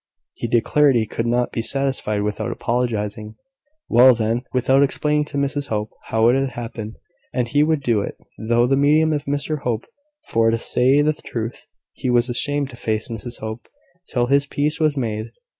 He 0.33 0.47
declared 0.47 0.95
he 0.95 1.05
could 1.05 1.27
not 1.27 1.51
be 1.51 1.61
satisfied 1.61 2.23
without 2.23 2.49
apologising, 2.51 3.35
well, 3.87 4.15
then, 4.15 4.41
without 4.51 4.81
explaining, 4.81 5.25
to 5.25 5.37
Mrs 5.37 5.67
Hope 5.67 5.91
how 6.05 6.27
it 6.29 6.33
had 6.33 6.49
happened; 6.53 6.95
and 7.35 7.47
he 7.47 7.61
would 7.61 7.83
do 7.83 8.01
it 8.01 8.17
through 8.47 8.65
the 8.65 8.75
medium 8.75 9.13
of 9.13 9.25
Mr 9.25 9.59
Hope; 9.59 9.85
for, 10.27 10.49
to 10.49 10.57
say 10.57 11.03
the 11.03 11.13
truth, 11.13 11.67
he 11.93 12.09
was 12.09 12.29
ashamed 12.29 12.71
to 12.71 12.75
face 12.75 13.09
Mrs 13.09 13.41
Hope 13.41 13.67
till 14.09 14.25
his 14.25 14.47
peace 14.47 14.79
was 14.79 14.97
made. 14.97 15.33